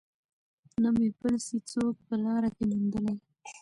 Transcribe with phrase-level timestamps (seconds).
[0.81, 3.17] نه مي پل سي څوک په لاره کي میندلای